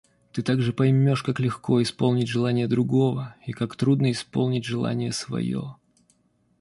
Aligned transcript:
Ты 0.31 0.41
также 0.41 0.73
поймешь, 0.73 1.21
как 1.21 1.39
легко 1.39 1.79
исполнить 1.79 2.27
желание 2.27 2.67
другого 2.67 3.35
и 3.45 3.51
как 3.51 3.75
трудно 3.75 4.09
исполнить 4.09 4.65
желание 4.65 5.11
свое. 5.11 5.75